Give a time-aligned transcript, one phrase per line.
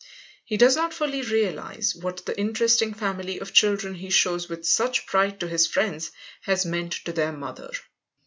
[0.43, 5.05] He does not fully realize what the interesting family of children he shows with such
[5.05, 6.09] pride to his friends
[6.45, 7.69] has meant to their mother.